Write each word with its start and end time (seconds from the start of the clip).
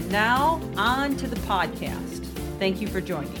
And 0.00 0.10
now, 0.10 0.62
on 0.78 1.14
to 1.18 1.26
the 1.26 1.36
podcast. 1.40 2.24
Thank 2.58 2.80
you 2.80 2.88
for 2.88 3.02
joining. 3.02 3.38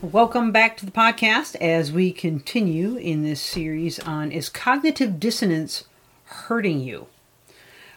Welcome 0.00 0.52
back 0.52 0.76
to 0.76 0.86
the 0.86 0.92
podcast 0.92 1.56
as 1.56 1.90
we 1.90 2.12
continue 2.12 2.94
in 2.94 3.24
this 3.24 3.40
series 3.40 3.98
on 3.98 4.30
Is 4.30 4.48
Cognitive 4.48 5.18
Dissonance 5.18 5.82
Hurting 6.26 6.78
You? 6.78 7.08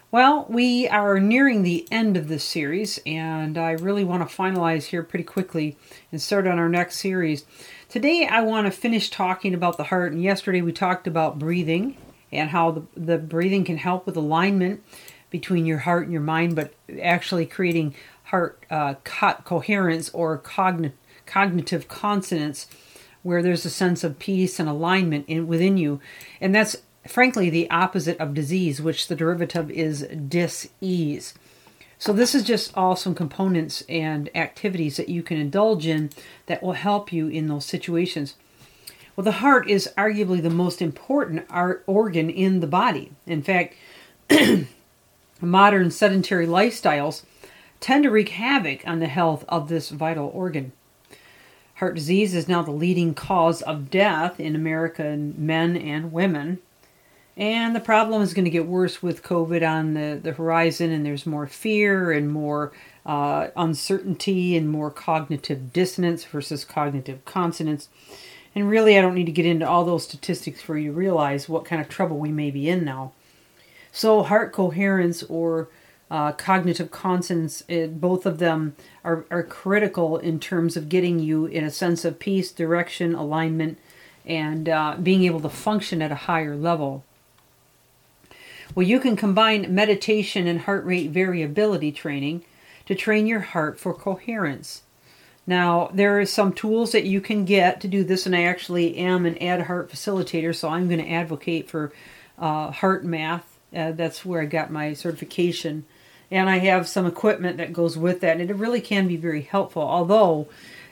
Well, 0.09 0.48
we 0.49 0.88
are 0.88 1.20
nearing 1.20 1.62
the 1.62 1.87
end 1.91 2.17
of 2.17 2.27
this 2.27 2.43
series, 2.43 2.99
and 3.05 3.59
I 3.59 3.73
really 3.73 4.03
want 4.03 4.27
to 4.27 4.35
finalize 4.35 4.85
here 4.85 5.03
pretty 5.03 5.23
quickly 5.23 5.77
and 6.12 6.20
start 6.20 6.48
on 6.48 6.57
our 6.57 6.67
next 6.67 6.98
series. 6.98 7.46
Today, 7.90 8.26
I 8.26 8.41
want 8.41 8.65
to 8.65 8.71
finish 8.71 9.12
talking 9.12 9.53
about 9.53 9.77
the 9.77 9.84
heart, 9.84 10.13
and 10.13 10.24
yesterday 10.24 10.63
we 10.63 10.71
talked 10.71 11.05
about 11.05 11.37
breathing 11.37 11.96
and 12.32 12.49
how 12.49 12.72
the, 12.72 12.84
the 12.96 13.18
breathing 13.18 13.63
can 13.63 13.77
help 13.77 14.05
with 14.05 14.16
alignment 14.16 14.84
between 15.30 15.66
your 15.66 15.80
heart 15.80 16.04
and 16.04 16.12
your 16.12 16.22
mind, 16.22 16.55
but 16.55 16.74
actually 17.02 17.46
creating 17.46 17.94
heart 18.24 18.63
uh, 18.70 18.96
co- 19.04 19.41
coherence 19.44 20.10
or 20.10 20.38
cogn- 20.40 20.91
cognitive 21.26 21.88
consonance 21.88 22.68
where 23.21 23.44
there's 23.44 23.66
a 23.66 23.70
sense 23.70 24.04
of 24.04 24.20
peace 24.20 24.60
and 24.60 24.70
alignment 24.70 25.26
in, 25.27 25.48
within 25.48 25.77
you. 25.77 25.99
And 26.40 26.55
that's 26.55 26.77
frankly 27.08 27.49
the 27.49 27.70
opposite 27.70 28.18
of 28.20 28.34
disease, 28.34 28.82
which 28.82 29.08
the 29.08 29.16
derivative 29.16 29.70
is 29.71 30.08
dis-ease. 30.27 31.34
So 31.98 32.14
this 32.14 32.34
is 32.34 32.43
just 32.43 32.76
all 32.77 32.96
some 32.96 33.14
components 33.14 33.84
and 33.90 34.30
activities 34.36 34.96
that 34.96 35.10
you 35.10 35.21
can 35.21 35.38
indulge 35.38 35.86
in 35.86 36.12
that 36.46 36.64
will 36.64 36.74
help 36.74 37.12
you 37.12 37.27
in 37.27 37.48
those 37.48 37.66
situations. 37.66 38.36
Well, 39.20 39.25
the 39.25 39.31
heart 39.34 39.70
is 39.70 39.89
arguably 39.98 40.41
the 40.41 40.49
most 40.49 40.81
important 40.81 41.45
organ 41.85 42.29
in 42.29 42.62
the 42.62 42.67
body. 42.67 43.12
In 43.27 43.43
fact, 43.43 43.75
modern 45.41 45.91
sedentary 45.91 46.48
lifestyles 46.48 47.23
tend 47.81 48.05
to 48.05 48.12
wreak 48.12 48.29
havoc 48.29 48.87
on 48.87 48.99
the 48.99 49.07
health 49.07 49.43
of 49.49 49.67
this 49.67 49.90
vital 49.90 50.31
organ. 50.34 50.71
Heart 51.75 51.95
disease 51.95 52.34
is 52.34 52.47
now 52.47 52.62
the 52.62 52.71
leading 52.71 53.13
cause 53.13 53.62
of 53.62 53.91
death 53.91 54.40
in 54.40 54.55
American 54.55 55.35
men 55.37 55.75
and 55.75 56.13
women. 56.13 56.59
And 57.35 57.75
the 57.75 57.81
problem 57.81 58.21
is 58.21 58.34
going 58.34 58.45
to 58.45 58.49
get 58.49 58.67
worse 58.67 59.03
with 59.03 59.21
COVID 59.21 59.70
on 59.70 59.95
the, 59.95 60.17
the 60.23 60.31
horizon, 60.31 60.91
and 60.91 61.05
there's 61.05 61.25
more 61.25 61.45
fear 61.45 62.13
and 62.13 62.31
more 62.31 62.71
uh, 63.05 63.49
uncertainty 63.57 64.56
and 64.56 64.69
more 64.69 64.90
cognitive 64.90 65.73
dissonance 65.73 66.23
versus 66.23 66.63
cognitive 66.63 67.25
consonance. 67.25 67.90
And 68.56 68.69
really, 68.69 68.97
I 68.97 69.02
don't 69.02 69.16
need 69.16 69.25
to 69.25 69.31
get 69.31 69.46
into 69.46 69.68
all 69.68 69.86
those 69.86 70.03
statistics 70.03 70.62
for 70.62 70.78
you 70.78 70.92
to 70.92 70.97
realize 70.97 71.48
what 71.48 71.66
kind 71.66 71.82
of 71.82 71.88
trouble 71.88 72.18
we 72.18 72.32
may 72.32 72.52
be 72.52 72.68
in 72.68 72.84
now. 72.84 73.14
So, 73.92 74.24
heart 74.24 74.52
coherence 74.52 75.24
or 75.24 75.70
uh, 76.12 76.32
cognitive 76.32 76.90
consonance, 76.90 77.64
it, 77.68 78.02
both 78.02 78.26
of 78.26 78.40
them 78.40 78.76
are, 79.04 79.26
are 79.30 79.44
critical 79.44 80.18
in 80.18 80.40
terms 80.40 80.76
of 80.76 80.90
getting 80.90 81.20
you 81.20 81.46
in 81.46 81.64
a 81.64 81.72
sense 81.72 82.04
of 82.04 82.20
peace, 82.20 82.52
direction, 82.52 83.14
alignment, 83.14 83.78
and 84.26 84.68
uh, 84.68 84.96
being 85.02 85.24
able 85.24 85.40
to 85.42 85.50
function 85.50 86.02
at 86.02 86.12
a 86.12 86.16
higher 86.16 86.56
level. 86.56 87.04
Well, 88.76 88.86
you 88.86 89.00
can 89.00 89.16
combine 89.16 89.74
meditation 89.74 90.48
and 90.48 90.62
heart 90.62 90.86
rate 90.86 91.12
variability 91.12 91.92
training 91.92 92.44
to 92.86 92.96
train 92.96 93.28
your 93.28 93.40
heart 93.42 93.80
for 93.80 93.94
coherence. 93.94 94.84
Now, 95.50 95.90
there 95.92 96.20
are 96.20 96.28
some 96.28 96.54
tools 96.54 96.92
that 96.92 97.06
you 97.06 97.22
can 97.22 97.44
get 97.44 97.82
to 97.82 97.88
do 97.88 98.04
this, 98.04 98.28
and 98.28 98.36
I 98.36 98.44
actually 98.44 98.98
am 98.98 99.26
an 99.26 99.36
Ad 99.40 99.64
Heart 99.64 99.90
facilitator, 99.90 100.56
so 100.56 100.70
I'm 100.70 100.88
going 100.88 101.04
to 101.04 101.12
advocate 101.12 101.68
for 101.68 101.92
uh, 102.38 102.70
HeartMath. 102.70 103.42
Uh, 103.76 103.94
that's 103.94 104.24
where 104.24 104.44
I 104.44 104.46
got 104.46 104.70
my 104.70 104.94
certification. 104.94 105.86
And 106.30 106.52
I 106.52 106.59
have 106.59 106.88
some 106.88 107.08
equipment 107.08 107.58
that 107.58 107.74
goes 107.74 107.98
with 107.98 108.22
that, 108.22 108.40
and 108.40 108.48
it 108.48 108.58
really 108.58 108.80
can 108.80 109.08
be 109.08 109.18
very 109.18 109.42
helpful. 109.42 109.82
Although, 109.82 110.48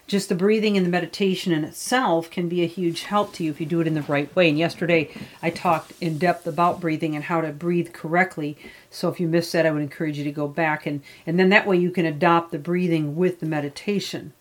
just 0.08 0.28
the 0.28 0.34
breathing 0.34 0.76
and 0.76 0.84
the 0.84 0.90
meditation 0.90 1.54
in 1.54 1.64
itself 1.64 2.32
can 2.32 2.50
be 2.50 2.64
a 2.64 2.68
huge 2.68 3.04
help 3.04 3.34
to 3.34 3.44
you 3.44 3.52
if 3.52 3.60
you 3.60 3.68
do 3.68 3.82
it 3.82 3.86
in 3.86 3.94
the 3.94 4.02
right 4.02 4.36
way. 4.36 4.50
And 4.50 4.58
yesterday 4.58 5.12
I 5.40 5.52
talked 5.52 5.94
in 6.02 6.18
depth 6.18 6.48
about 6.48 6.82
breathing 6.82 7.14
and 7.14 7.26
how 7.26 7.42
to 7.42 7.52
breathe 7.52 7.94
correctly. 7.94 8.58
So 8.90 9.08
if 9.08 9.20
you 9.20 9.28
missed 9.28 9.54
that, 9.54 9.68
I 9.68 9.72
would 9.72 9.84
encourage 9.84 10.18
you 10.18 10.24
to 10.24 10.32
go 10.32 10.48
back 10.48 10.88
and 10.88 11.04
and 11.28 11.38
then 11.38 11.50
that 11.50 11.68
way 11.68 11.78
you 11.78 11.92
can 11.92 12.08
adopt 12.08 12.52
the 12.52 12.58
breathing 12.58 13.18
with 13.18 13.42
the 13.42 13.46
meditation. 13.46 14.34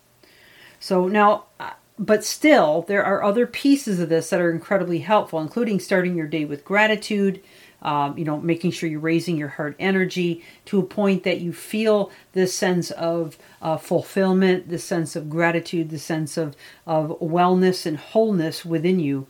So 0.81 1.09
now 1.09 1.45
uh, 1.59 1.71
but 1.99 2.25
still 2.25 2.83
there 2.89 3.05
are 3.05 3.23
other 3.23 3.47
pieces 3.47 4.01
of 4.01 4.09
this 4.09 4.31
that 4.31 4.41
are 4.41 4.51
incredibly 4.51 4.99
helpful 4.99 5.41
including 5.41 5.81
starting 5.81 6.15
your 6.15 6.27
day 6.27 6.45
with 6.45 6.65
gratitude 6.65 7.43
um, 7.83 8.17
you 8.19 8.25
know, 8.25 8.41
making 8.41 8.73
sure 8.73 8.89
you're 8.89 9.01
raising 9.01 9.37
your 9.37 9.49
heart 9.49 9.77
energy 9.79 10.43
to 10.67 10.81
a 10.81 10.83
point 10.83 11.23
that 11.23 11.41
you 11.41 11.53
feel 11.53 12.11
this 12.33 12.55
sense 12.55 12.91
of 12.91 13.39
uh, 13.63 13.77
fulfillment, 13.77 14.69
this 14.69 14.85
sense 14.85 15.15
of 15.15 15.31
gratitude, 15.31 15.91
the 15.91 15.99
sense 15.99 16.37
of, 16.37 16.57
of 16.87 17.11
wellness 17.21 17.87
and 17.87 17.97
wholeness 17.97 18.65
within 18.65 18.99
you. 18.99 19.27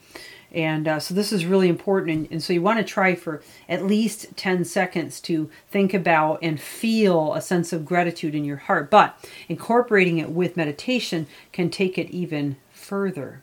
And 0.57 0.89
uh, 0.89 0.99
so 0.99 1.13
this 1.13 1.33
is 1.33 1.45
really 1.45 1.69
important. 1.69 2.17
And, 2.17 2.29
and 2.33 2.43
so 2.43 2.55
you 2.55 2.63
want 2.63 2.79
to 2.79 2.85
try 2.85 3.15
for 3.15 3.43
at 3.69 3.85
least 3.85 4.35
10 4.37 4.65
seconds 4.65 5.21
to 5.21 5.51
think 5.71 5.93
about 5.93 6.39
and 6.41 6.59
feel 6.59 7.35
a 7.35 7.43
sense 7.43 7.75
of 7.75 7.85
gratitude 7.85 8.35
in 8.35 8.45
your 8.45 8.57
heart. 8.57 8.91
But 8.91 9.23
incorporating 9.51 10.17
it 10.17 10.31
with 10.31 10.57
meditation 10.57 11.27
can 11.53 11.69
take 11.69 11.99
it 11.99 12.11
even 12.11 12.57
further. 12.73 13.43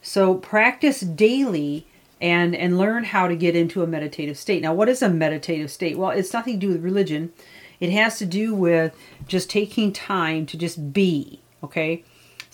So 0.00 0.34
practice 0.34 1.00
daily 1.00 1.86
and 2.20 2.54
and 2.54 2.78
learn 2.78 3.04
how 3.04 3.28
to 3.28 3.36
get 3.36 3.54
into 3.54 3.82
a 3.82 3.86
meditative 3.86 4.38
state. 4.38 4.62
Now, 4.62 4.72
what 4.72 4.88
is 4.88 5.02
a 5.02 5.10
meditative 5.10 5.70
state? 5.70 5.98
Well, 5.98 6.10
it's 6.10 6.32
nothing 6.32 6.54
to 6.54 6.66
do 6.66 6.72
with 6.72 6.82
religion. 6.82 7.32
It 7.80 7.90
has 7.90 8.18
to 8.18 8.24
do 8.24 8.54
with 8.54 8.94
just 9.26 9.50
taking 9.50 9.92
time 9.92 10.46
to 10.46 10.56
just 10.56 10.92
be, 10.92 11.40
okay? 11.62 12.04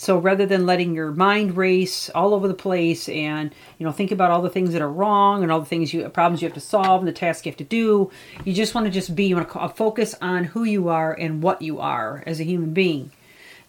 So 0.01 0.17
rather 0.17 0.47
than 0.47 0.65
letting 0.65 0.95
your 0.95 1.11
mind 1.11 1.59
race 1.59 2.09
all 2.15 2.33
over 2.33 2.49
the 2.49 2.55
place 2.55 3.07
and 3.07 3.55
you 3.79 3.85
know 3.85 3.93
think 3.93 4.11
about 4.11 4.31
all 4.31 4.41
the 4.41 4.49
things 4.49 4.73
that 4.73 4.81
are 4.81 4.91
wrong 4.91 5.43
and 5.43 5.53
all 5.53 5.61
the 5.61 5.67
things 5.67 5.93
you 5.93 6.09
problems 6.09 6.41
you 6.41 6.49
have 6.49 6.55
to 6.55 6.61
solve 6.61 7.03
and 7.03 7.09
the 7.09 7.13
tasks 7.13 7.45
you 7.45 7.53
have 7.53 7.59
to 7.59 7.65
do, 7.65 8.11
you 8.43 8.55
just 8.55 8.75
want 8.75 8.87
to 8.87 8.91
just 8.91 9.15
be. 9.15 9.27
You 9.27 9.37
want 9.37 9.51
to 9.51 9.69
focus 9.69 10.15
on 10.23 10.45
who 10.45 10.65
you 10.65 10.89
are 10.89 11.13
and 11.13 11.43
what 11.43 11.61
you 11.61 11.81
are 11.81 12.25
as 12.27 12.41
a 12.41 12.45
human 12.45 12.73
being. 12.73 13.13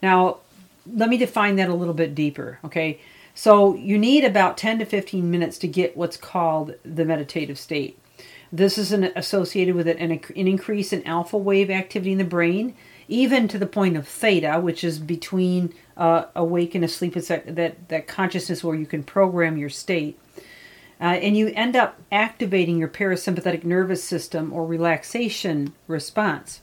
Now, 0.01 0.37
let 0.87 1.09
me 1.09 1.17
define 1.17 1.57
that 1.57 1.67
a 1.67 1.73
little 1.73 1.93
bit 1.93 2.15
deeper. 2.15 2.59
Okay, 2.63 3.01
so 3.35 3.75
you 3.75 3.97
need 3.97 4.23
about 4.23 4.57
10 4.57 4.79
to 4.79 4.85
15 4.85 5.29
minutes 5.29 5.57
to 5.57 5.67
get 5.67 5.97
what's 5.97 6.15
called 6.15 6.75
the 6.85 7.03
meditative 7.03 7.59
state. 7.59 7.99
This 8.53 8.77
is 8.77 8.93
an, 8.93 9.11
associated 9.17 9.75
with 9.75 9.89
an, 9.89 9.97
an 9.97 10.47
increase 10.47 10.93
in 10.93 11.05
alpha 11.05 11.37
wave 11.37 11.69
activity 11.69 12.13
in 12.13 12.19
the 12.19 12.23
brain, 12.23 12.73
even 13.11 13.47
to 13.49 13.57
the 13.57 13.65
point 13.67 13.97
of 13.97 14.07
theta, 14.07 14.59
which 14.59 14.83
is 14.83 14.97
between 14.97 15.73
uh, 15.97 16.25
awake 16.33 16.73
and 16.73 16.85
asleep. 16.85 17.17
It's 17.17 17.27
that, 17.27 17.55
that, 17.55 17.89
that 17.89 18.07
consciousness 18.07 18.63
where 18.63 18.75
you 18.75 18.85
can 18.85 19.03
program 19.03 19.57
your 19.57 19.69
state. 19.69 20.17
Uh, 20.99 21.15
and 21.15 21.35
you 21.35 21.51
end 21.55 21.75
up 21.75 21.99
activating 22.11 22.77
your 22.77 22.87
parasympathetic 22.87 23.63
nervous 23.63 24.03
system 24.03 24.53
or 24.53 24.65
relaxation 24.65 25.73
response. 25.87 26.61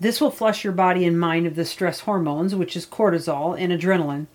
This 0.00 0.20
will 0.20 0.30
flush 0.30 0.64
your 0.64 0.72
body 0.72 1.06
and 1.06 1.20
mind 1.20 1.46
of 1.46 1.54
the 1.54 1.64
stress 1.64 2.00
hormones, 2.00 2.54
which 2.54 2.74
is 2.74 2.86
cortisol 2.86 3.56
and 3.56 3.70
adrenaline, 3.70 4.26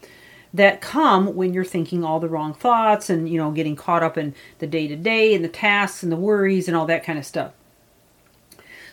that 0.53 0.79
come 0.79 1.35
when 1.35 1.53
you're 1.53 1.65
thinking 1.65 2.03
all 2.03 2.19
the 2.19 2.29
wrong 2.29 2.53
thoughts 2.53 3.09
and 3.09 3.27
you 3.27 3.37
know 3.37 3.51
getting 3.51 3.75
caught 3.75 4.03
up 4.03 4.17
in 4.17 4.33
the 4.59 4.67
day 4.67 4.87
to 4.87 4.95
day 4.95 5.33
and 5.33 5.43
the 5.43 5.49
tasks 5.49 6.03
and 6.03 6.11
the 6.11 6.15
worries 6.17 6.67
and 6.67 6.77
all 6.77 6.85
that 6.85 7.03
kind 7.03 7.19
of 7.19 7.25
stuff. 7.25 7.51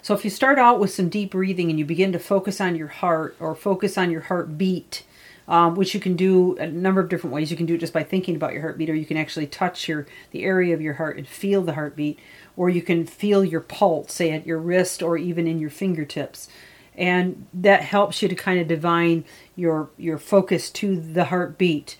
So 0.02 0.14
if 0.14 0.24
you 0.24 0.30
start 0.30 0.58
out 0.58 0.80
with 0.80 0.92
some 0.92 1.08
deep 1.08 1.30
breathing 1.30 1.70
and 1.70 1.78
you 1.78 1.84
begin 1.84 2.12
to 2.12 2.18
focus 2.18 2.60
on 2.60 2.76
your 2.76 2.88
heart 2.88 3.36
or 3.40 3.54
focus 3.54 3.96
on 3.96 4.10
your 4.10 4.22
heartbeat, 4.22 5.04
um, 5.48 5.74
which 5.74 5.94
you 5.94 6.00
can 6.00 6.16
do 6.16 6.56
a 6.56 6.66
number 6.66 7.00
of 7.00 7.08
different 7.08 7.34
ways. 7.34 7.50
You 7.50 7.56
can 7.56 7.66
do 7.66 7.74
it 7.74 7.78
just 7.78 7.92
by 7.92 8.02
thinking 8.02 8.36
about 8.36 8.52
your 8.52 8.62
heartbeat, 8.62 8.90
or 8.90 8.94
you 8.94 9.06
can 9.06 9.16
actually 9.16 9.46
touch 9.46 9.88
your 9.88 10.06
the 10.30 10.44
area 10.44 10.74
of 10.74 10.80
your 10.80 10.94
heart 10.94 11.18
and 11.18 11.26
feel 11.26 11.62
the 11.62 11.74
heartbeat, 11.74 12.18
or 12.56 12.68
you 12.68 12.82
can 12.82 13.06
feel 13.06 13.44
your 13.44 13.60
pulse, 13.60 14.12
say 14.12 14.30
at 14.30 14.46
your 14.46 14.58
wrist 14.58 15.02
or 15.02 15.16
even 15.16 15.46
in 15.46 15.58
your 15.58 15.70
fingertips 15.70 16.48
and 16.94 17.46
that 17.54 17.82
helps 17.82 18.22
you 18.22 18.28
to 18.28 18.34
kind 18.34 18.60
of 18.60 18.68
divine 18.68 19.24
your 19.56 19.90
your 19.96 20.18
focus 20.18 20.70
to 20.70 21.00
the 21.00 21.26
heartbeat. 21.26 21.96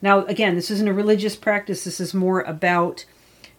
Now, 0.00 0.24
again, 0.26 0.54
this 0.54 0.70
isn't 0.70 0.88
a 0.88 0.92
religious 0.92 1.36
practice. 1.36 1.84
This 1.84 2.00
is 2.00 2.14
more 2.14 2.42
about 2.42 3.04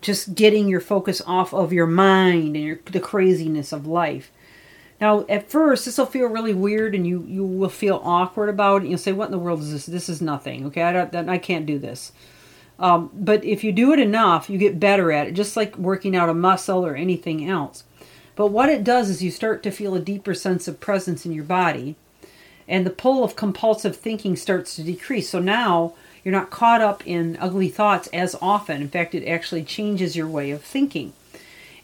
just 0.01 0.35
getting 0.35 0.67
your 0.67 0.79
focus 0.79 1.21
off 1.25 1.53
of 1.53 1.73
your 1.73 1.87
mind 1.87 2.55
and 2.55 2.65
your, 2.65 2.79
the 2.85 2.99
craziness 2.99 3.71
of 3.71 3.87
life. 3.87 4.31
Now, 4.99 5.25
at 5.29 5.49
first, 5.49 5.85
this 5.85 5.97
will 5.97 6.05
feel 6.07 6.27
really 6.27 6.53
weird, 6.53 6.95
and 6.95 7.05
you 7.05 7.23
you 7.27 7.45
will 7.45 7.69
feel 7.69 8.01
awkward 8.03 8.49
about 8.49 8.83
it. 8.83 8.87
You'll 8.87 8.97
say, 8.97 9.11
"What 9.11 9.25
in 9.25 9.31
the 9.31 9.37
world 9.37 9.59
is 9.59 9.71
this? 9.71 9.85
This 9.85 10.09
is 10.09 10.21
nothing." 10.21 10.65
Okay, 10.65 10.81
I 10.81 11.05
don't, 11.05 11.29
I 11.29 11.37
can't 11.37 11.67
do 11.67 11.77
this. 11.77 12.11
Um, 12.79 13.11
but 13.13 13.43
if 13.43 13.63
you 13.63 13.71
do 13.71 13.91
it 13.93 13.99
enough, 13.99 14.49
you 14.49 14.57
get 14.57 14.79
better 14.79 15.11
at 15.11 15.27
it, 15.27 15.33
just 15.33 15.57
like 15.57 15.77
working 15.77 16.15
out 16.15 16.29
a 16.29 16.33
muscle 16.33 16.85
or 16.85 16.95
anything 16.95 17.47
else. 17.47 17.83
But 18.35 18.47
what 18.47 18.69
it 18.69 18.83
does 18.83 19.09
is 19.09 19.23
you 19.23 19.31
start 19.31 19.63
to 19.63 19.71
feel 19.71 19.95
a 19.95 19.99
deeper 19.99 20.35
sense 20.35 20.67
of 20.67 20.79
presence 20.79 21.25
in 21.25 21.31
your 21.31 21.43
body, 21.43 21.95
and 22.67 22.85
the 22.85 22.91
pull 22.91 23.23
of 23.23 23.35
compulsive 23.35 23.95
thinking 23.95 24.35
starts 24.35 24.75
to 24.75 24.83
decrease. 24.83 25.29
So 25.29 25.39
now 25.39 25.93
you're 26.27 26.35
not 26.35 26.49
caught 26.49 26.81
up 26.81 27.07
in 27.07 27.37
ugly 27.39 27.69
thoughts 27.69 28.09
as 28.11 28.35
often. 28.41 28.81
In 28.81 28.89
fact, 28.89 29.15
it 29.15 29.25
actually 29.25 29.63
changes 29.63 30.17
your 30.17 30.27
way 30.27 30.51
of 30.51 30.61
thinking. 30.61 31.13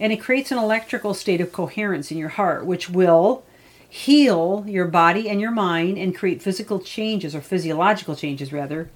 And 0.01 0.11
it 0.11 0.17
creates 0.17 0.51
an 0.51 0.57
electrical 0.57 1.13
state 1.13 1.39
of 1.39 1.53
coherence 1.53 2.11
in 2.11 2.17
your 2.17 2.27
heart, 2.27 2.65
which 2.65 2.89
will 2.89 3.45
heal 3.87 4.65
your 4.67 4.85
body 4.85 5.29
and 5.29 5.39
your 5.39 5.51
mind 5.51 5.97
and 5.97 6.13
create 6.13 6.41
physical 6.41 6.81
changes 6.81 7.33
or 7.33 7.39
physiological 7.39 8.17
changes, 8.17 8.51
rather, 8.51 8.89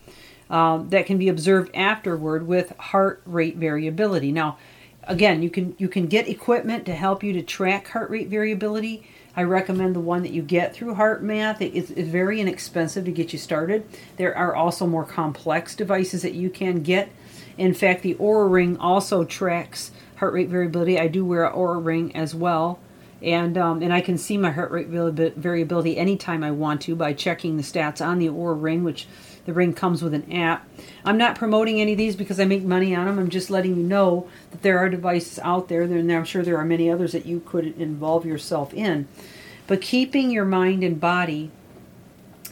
um, 0.50 0.90
that 0.90 1.06
can 1.06 1.18
be 1.18 1.30
observed 1.30 1.74
afterward 1.74 2.46
with 2.46 2.76
heart 2.78 3.22
rate 3.26 3.56
variability. 3.56 4.34
Now, 4.34 4.58
again, 5.04 5.42
you 5.42 5.50
can 5.50 5.76
you 5.78 5.88
can 5.88 6.08
get 6.08 6.28
equipment 6.28 6.86
to 6.88 6.94
help 6.94 7.24
you 7.24 7.32
to 7.32 7.42
track 7.42 7.88
heart 7.88 8.10
rate 8.10 8.28
variability. 8.28 9.08
I 9.38 9.44
recommend 9.44 9.96
the 9.96 10.00
one 10.00 10.24
that 10.24 10.32
you 10.34 10.42
get 10.42 10.74
through 10.74 10.96
HeartMath. 10.96 11.62
It 11.62 11.76
is 11.76 11.92
it's 11.92 12.10
very 12.10 12.42
inexpensive 12.42 13.06
to 13.06 13.12
get 13.12 13.32
you 13.32 13.38
started. 13.38 13.88
There 14.18 14.36
are 14.36 14.56
also 14.56 14.88
more 14.88 15.06
complex 15.06 15.76
devices 15.76 16.24
that 16.24 16.34
you 16.34 16.50
can 16.50 16.82
get. 16.82 17.10
In 17.56 17.76
fact, 17.76 18.02
the 18.02 18.16
Oura 18.16 18.52
Ring 18.52 18.78
also 18.78 19.24
tracks 19.24 19.92
heart 20.16 20.34
rate 20.34 20.50
variability. 20.50 21.00
I 21.00 21.08
do 21.08 21.24
wear 21.24 21.46
an 21.46 21.54
Oura 21.54 21.86
Ring 21.86 22.16
as 22.16 22.34
well, 22.34 22.80
and 23.22 23.60
um, 23.60 23.84
and 23.84 23.94
I 23.94 24.02
can 24.02 24.18
see 24.18 24.38
my 24.38 24.50
heart 24.50 24.72
rate 24.72 24.88
variability 24.88 25.98
anytime 25.98 26.44
I 26.44 26.50
want 26.50 26.82
to 26.82 26.96
by 26.96 27.14
checking 27.14 27.58
the 27.58 27.64
stats 27.64 28.04
on 28.04 28.18
the 28.18 28.30
Oura 28.30 28.60
Ring, 28.60 28.84
which 28.84 29.08
the 29.48 29.54
ring 29.54 29.74
comes 29.74 30.04
with 30.04 30.14
an 30.14 30.32
app. 30.32 30.68
I'm 31.06 31.18
not 31.18 31.38
promoting 31.38 31.80
any 31.80 31.94
of 31.94 31.98
these 31.98 32.18
because 32.18 32.38
I 32.38 32.44
make 32.44 32.64
money 32.64 32.94
on 32.94 33.06
them. 33.06 33.18
I'm 33.18 33.30
just 33.30 33.50
letting 33.50 33.78
you 33.78 33.82
know 33.82 34.28
that 34.52 34.62
there 34.62 34.78
are 34.78 34.90
devices 34.90 35.40
out 35.40 35.70
there, 35.70 35.84
and 35.84 36.12
I'm 36.12 36.26
sure 36.26 36.44
there 36.44 36.58
are 36.58 36.66
many 36.66 36.92
others 36.92 37.14
that 37.14 37.26
you 37.26 37.40
could 37.40 37.66
involve 37.80 38.26
yourself 38.26 38.74
in. 38.74 39.08
But 39.66 39.82
keeping 39.82 40.32
your 40.32 40.44
mind 40.44 40.84
and 40.84 41.00
body 41.00 41.50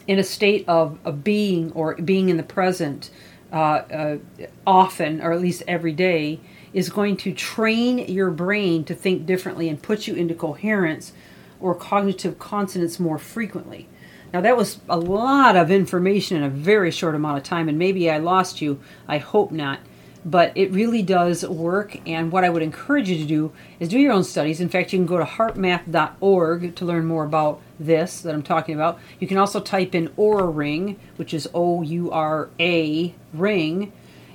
in 0.06 0.18
a 0.18 0.24
state 0.24 0.66
of, 0.66 0.98
of 1.04 1.22
being 1.22 1.70
or 1.72 1.96
being 1.96 2.30
in 2.30 2.38
the 2.38 2.42
present 2.42 3.10
uh, 3.52 3.56
uh, 3.56 4.18
often, 4.66 5.20
or 5.20 5.32
at 5.32 5.40
least 5.40 5.62
every 5.68 5.92
day, 5.92 6.40
is 6.72 6.88
going 6.88 7.18
to 7.18 7.32
train 7.32 7.98
your 7.98 8.30
brain 8.30 8.84
to 8.84 8.94
think 8.94 9.26
differently 9.26 9.68
and 9.68 9.82
put 9.82 10.06
you 10.06 10.14
into 10.14 10.34
coherence 10.34 11.12
or 11.60 11.74
cognitive 11.74 12.38
consonance 12.38 12.98
more 12.98 13.18
frequently. 13.18 13.86
Now, 14.32 14.40
that 14.40 14.56
was 14.56 14.80
a 14.88 14.98
lot 14.98 15.56
of 15.56 15.70
information 15.70 16.36
in 16.36 16.42
a 16.42 16.50
very 16.50 16.90
short 16.90 17.14
amount 17.14 17.38
of 17.38 17.44
time, 17.44 17.68
and 17.68 17.78
maybe 17.78 18.10
I 18.10 18.18
lost 18.18 18.60
you. 18.60 18.80
I 19.08 19.18
hope 19.18 19.50
not. 19.50 19.80
But 20.24 20.52
it 20.56 20.72
really 20.72 21.02
does 21.02 21.46
work, 21.46 22.00
and 22.04 22.32
what 22.32 22.42
I 22.42 22.50
would 22.50 22.62
encourage 22.62 23.08
you 23.08 23.16
to 23.18 23.24
do 23.24 23.52
is 23.78 23.88
do 23.88 23.98
your 23.98 24.12
own 24.12 24.24
studies. 24.24 24.60
In 24.60 24.68
fact, 24.68 24.92
you 24.92 24.98
can 24.98 25.06
go 25.06 25.18
to 25.18 25.24
heartmath.org 25.24 26.74
to 26.74 26.84
learn 26.84 27.06
more 27.06 27.24
about 27.24 27.60
this 27.78 28.22
that 28.22 28.34
I'm 28.34 28.42
talking 28.42 28.74
about. 28.74 28.98
You 29.20 29.28
can 29.28 29.38
also 29.38 29.60
type 29.60 29.94
in 29.94 30.08
Oura 30.10 30.52
Ring, 30.52 30.98
which 31.14 31.32
is 31.32 31.48
O 31.54 31.82
U 31.82 32.10
R 32.10 32.50
A 32.58 33.14
Ring, 33.32 33.92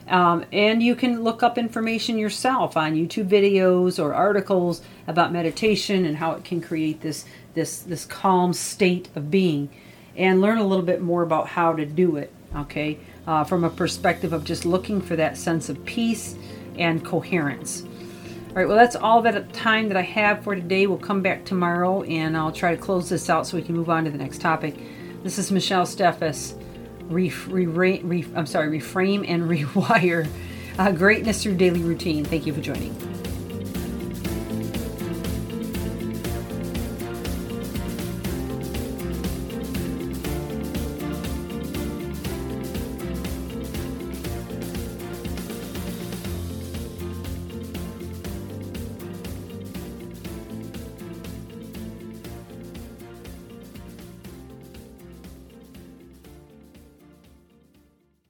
um, 0.08 0.46
and 0.52 0.82
you 0.82 0.96
can 0.96 1.24
look 1.24 1.44
up 1.44 1.58
information 1.58 2.18
yourself 2.18 2.76
on 2.76 2.96
YouTube 2.96 3.28
videos 3.28 4.04
or 4.04 4.14
articles 4.14 4.82
about 5.08 5.32
meditation 5.32 6.06
and 6.06 6.18
how 6.18 6.32
it 6.32 6.44
can 6.44 6.62
create 6.62 7.02
this 7.02 7.26
this 7.54 7.80
this 7.80 8.06
calm 8.06 8.54
state 8.54 9.10
of 9.16 9.30
being 9.30 9.70
and 10.16 10.42
learn 10.42 10.58
a 10.58 10.68
little 10.68 10.86
bit 10.86 11.02
more 11.02 11.24
about 11.24 11.48
how 11.48 11.74
to 11.74 11.86
do 11.86 12.18
it, 12.18 12.32
okay, 12.56 12.98
uh, 13.28 13.44
from 13.44 13.64
a 13.64 13.70
perspective 13.70 14.34
of 14.34 14.44
just 14.44 14.66
looking 14.66 15.02
for 15.02 15.16
that 15.16 15.38
sense 15.38 15.70
of 15.70 15.84
peace 15.86 16.36
and 16.78 17.04
coherence. 17.04 17.84
All 18.50 18.56
right, 18.56 18.68
well, 18.68 18.76
that's 18.76 18.98
all 18.98 19.22
that 19.22 19.54
time 19.54 19.88
that 19.88 19.96
I 19.96 20.02
have 20.02 20.44
for 20.44 20.56
today. 20.56 20.86
We'll 20.86 20.98
come 20.98 21.22
back 21.22 21.46
tomorrow 21.46 22.04
and 22.04 22.36
I'll 22.36 22.52
try 22.52 22.76
to 22.76 22.82
close 22.82 23.08
this 23.08 23.30
out 23.30 23.48
so 23.48 23.56
we 23.56 23.64
can 23.64 23.76
move 23.76 23.90
on 23.90 24.04
to 24.04 24.12
the 24.12 24.18
next 24.18 24.42
topic. 24.42 24.76
This 25.24 25.38
is 25.40 25.52
Michelle 25.52 25.86
Steffes. 25.86 26.61
Re, 27.12 27.32
re, 27.48 28.00
re, 28.04 28.26
I'm 28.36 28.46
sorry, 28.46 28.80
reframe 28.80 29.28
and 29.28 29.44
rewire 29.50 30.28
uh, 30.78 30.92
greatness 30.92 31.44
through 31.44 31.56
daily 31.56 31.82
routine. 31.82 32.26
Thank 32.26 32.46
you 32.46 32.54
for 32.54 32.62
joining. 32.62 33.21